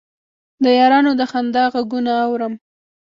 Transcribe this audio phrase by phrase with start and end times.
[0.63, 2.53] د یارانو د خندا غـــــــــــــــــږونه اورم